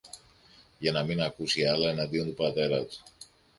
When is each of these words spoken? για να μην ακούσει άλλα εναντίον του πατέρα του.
για 0.79 0.91
να 0.91 1.03
μην 1.03 1.21
ακούσει 1.21 1.65
άλλα 1.65 1.89
εναντίον 1.89 2.27
του 2.27 2.33
πατέρα 2.33 2.83
του. 2.83 2.95